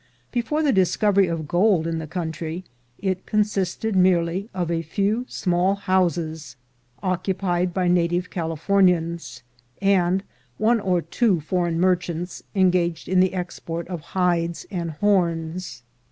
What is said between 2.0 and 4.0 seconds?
country, it consisted